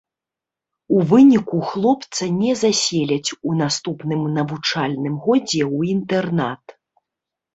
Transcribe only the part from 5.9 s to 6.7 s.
інтэрнат.